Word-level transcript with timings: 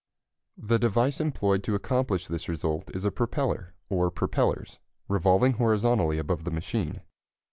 The 0.57 0.79
device 0.79 1.19
employed 1.19 1.61
to 1.63 1.75
accomplish 1.75 2.25
this 2.25 2.49
result 2.49 2.89
is 2.95 3.05
a 3.05 3.11
propeller, 3.11 3.75
or 3.87 4.09
propellers, 4.09 4.79
revolving 5.07 5.53
horizontally 5.61 6.17
above 6.17 6.43
the 6.43 6.49
machine. 6.49 7.01